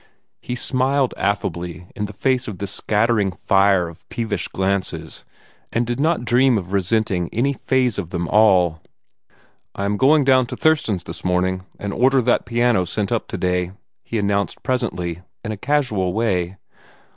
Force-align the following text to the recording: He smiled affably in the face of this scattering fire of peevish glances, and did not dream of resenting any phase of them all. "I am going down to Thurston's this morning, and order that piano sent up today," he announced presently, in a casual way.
He 0.41 0.55
smiled 0.55 1.13
affably 1.15 1.85
in 1.95 2.05
the 2.05 2.11
face 2.13 2.47
of 2.47 2.57
this 2.57 2.71
scattering 2.71 3.31
fire 3.31 3.87
of 3.87 4.09
peevish 4.09 4.47
glances, 4.47 5.23
and 5.71 5.85
did 5.85 5.99
not 5.99 6.25
dream 6.25 6.57
of 6.57 6.71
resenting 6.73 7.29
any 7.31 7.53
phase 7.53 7.99
of 7.99 8.09
them 8.09 8.27
all. 8.27 8.81
"I 9.75 9.85
am 9.85 9.97
going 9.97 10.23
down 10.23 10.47
to 10.47 10.55
Thurston's 10.55 11.03
this 11.03 11.23
morning, 11.23 11.65
and 11.77 11.93
order 11.93 12.19
that 12.19 12.47
piano 12.47 12.83
sent 12.85 13.11
up 13.11 13.27
today," 13.27 13.73
he 14.01 14.17
announced 14.17 14.63
presently, 14.63 15.21
in 15.45 15.51
a 15.51 15.55
casual 15.55 16.13
way. 16.13 16.57